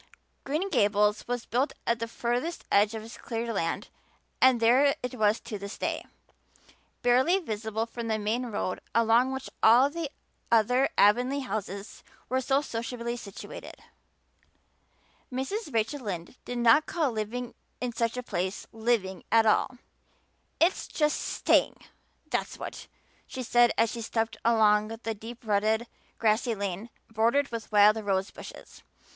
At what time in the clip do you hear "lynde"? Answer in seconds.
15.99-16.35